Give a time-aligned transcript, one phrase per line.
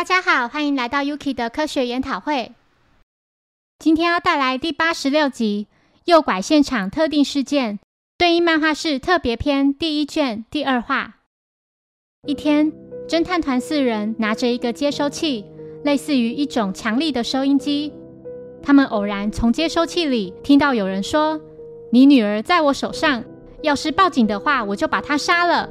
[0.00, 2.52] 大家好，欢迎来到 Yuki 的科学研讨会。
[3.78, 5.68] 今天要带来第八十六集
[6.06, 7.74] 《诱拐现场特定事件》
[8.16, 11.18] 对应漫画是特别篇第一卷第二话。
[12.26, 12.72] 一天，
[13.06, 15.44] 侦探团四人拿着一个接收器，
[15.84, 17.92] 类似于一种强力的收音机。
[18.62, 21.38] 他们偶然从接收器里听到有人说
[21.92, 23.22] ：“你女儿在我手上，
[23.62, 25.68] 要是报警的话，我就把她杀了。”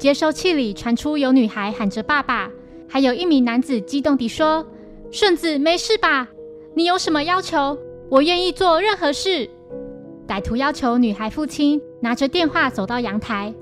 [0.00, 2.50] 接收器里传出有女孩喊着“爸爸”。
[2.88, 4.66] 还有一名男子激动地说
[5.10, 6.28] ：“顺子，没事吧？
[6.74, 7.76] 你有什么要求？
[8.08, 9.48] 我愿意做任何事。”
[10.26, 13.54] 歹徒要求女孩父亲拿着电话走到阳台。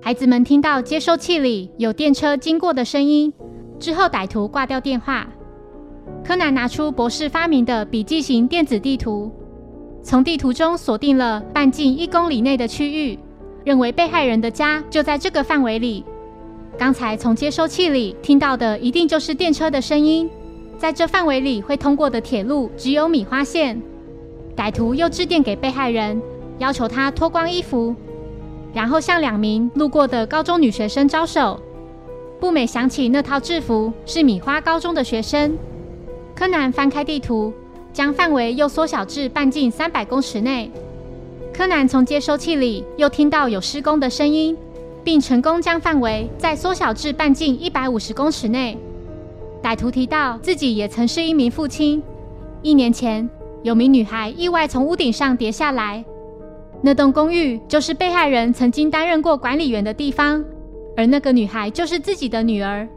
[0.00, 3.32] 孩子们听到接收器里有电车经过的声音
[3.78, 5.26] 之后，歹徒挂掉电话。
[6.24, 9.32] 柯南拿出博士发明的笔记型电子地图，
[10.02, 13.18] 从地图中锁定了半径一公里内的区域，
[13.64, 16.04] 认为被害人的家就在这个范围里。
[16.78, 20.28] 刚才从接收器里听到的一定就是电车的声音，
[20.76, 23.80] 在这范围里会通过的铁路只有米花线。
[24.54, 26.20] 歹徒又致电给被害人，
[26.58, 27.94] 要求他脱光衣服，
[28.74, 31.58] 然后向两名路过的高中女学生招手。
[32.38, 35.56] 步美想起那套制服是米花高中的学生。
[36.34, 37.50] 柯南翻开地图，
[37.94, 40.70] 将范围又缩小至半径三百公尺内。
[41.54, 44.54] 柯南从接收器里又听到有施工的声音。
[45.06, 48.76] 并成功将范围再缩小至半径一百五十公尺内。
[49.62, 52.02] 歹徒提到自己也曾是一名父亲。
[52.60, 53.30] 一年前，
[53.62, 56.04] 有名女孩意外从屋顶上跌下来。
[56.82, 60.44] 那栋公寓就是被害人曾经担任过管理员的地方，
[60.96, 62.88] 而那个女孩就是自己的女儿。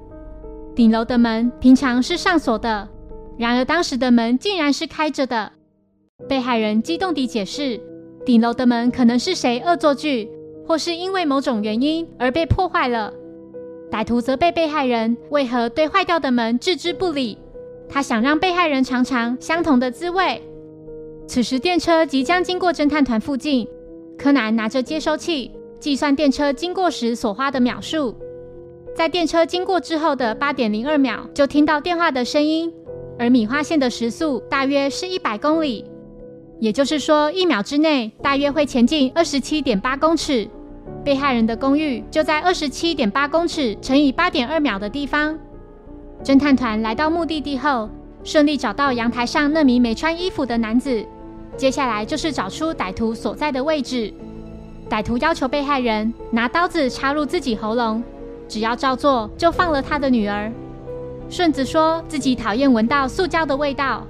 [0.75, 2.89] 顶楼的门平常是上锁的，
[3.37, 5.51] 然而当时的门竟然是开着的。
[6.27, 7.79] 被害人激动地解释，
[8.25, 10.27] 顶楼的门可能是谁恶作剧。
[10.69, 13.11] 或是因为某种原因而被破坏了，
[13.91, 17.39] 歹徒责备被害人为何对坏掉的门置之不理。
[17.89, 20.39] 他想让被害人尝尝相同的滋味。
[21.25, 23.67] 此时电车即将经过侦探团附近，
[24.15, 25.49] 柯南拿着接收器
[25.79, 28.15] 计算电车经过时所花的秒数。
[28.95, 32.71] 在电车经过之后的八点零二秒，就听到电话的声音，
[33.17, 35.83] 而米花线的时速大约是一百公里，
[36.59, 40.47] 也就是说一秒之内大约会前进二十七点八公尺。
[41.03, 45.37] 被害人的公寓就在二十七点八公尺乘以八点二秒的地方。
[46.23, 47.89] 侦探团来到目的地后，
[48.23, 51.05] 顺利找到阳台上那名没穿衣服的男子。
[51.55, 54.13] 接下来就是找出歹徒所在的位置。
[54.89, 58.03] 歹徒要求被害人拿刀子插入自己喉咙，
[58.47, 60.51] 只要照做就放了他的女儿。
[61.29, 64.05] 顺子说自己讨厌闻到塑胶的味道。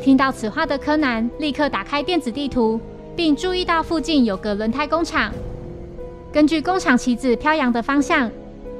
[0.00, 2.80] 听到此话的柯南立刻打开电子地图，
[3.14, 5.30] 并注意到附近有个轮胎工厂。
[6.32, 8.30] 根据工厂旗子飘扬的方向，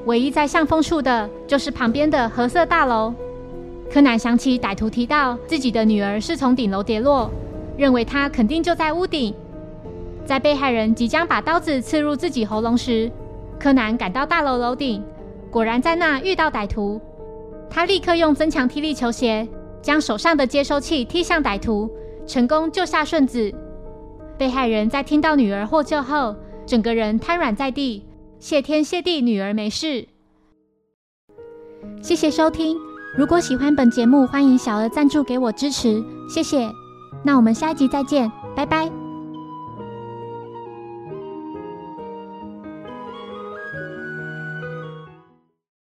[0.05, 3.13] 唯一在向风处的就是旁边的褐色大楼。
[3.91, 7.29] 柯南想起歹徒提到自己的女儿是从顶楼跌落，
[7.77, 9.33] 认为她肯定就在屋顶。
[10.25, 13.11] 在被害人即将把刀子刺入自己喉咙时，
[13.59, 15.03] 柯南赶到大楼楼顶，
[15.49, 17.01] 果然在那遇到歹徒。
[17.69, 19.45] 他立刻用增强踢力球鞋
[19.81, 21.91] 将手上的接收器踢向歹徒，
[22.25, 23.53] 成功救下顺子。
[24.37, 26.33] 被害人在听到女儿获救后。
[26.71, 28.01] 整个人瘫软在地，
[28.39, 30.07] 谢天谢地，女儿没事。
[32.01, 32.77] 谢谢收听，
[33.17, 36.71] 如果喜欢本节目，欢迎小额赞助给我支持，谢谢。
[37.25, 39.00] 那我们下一集再见，拜拜。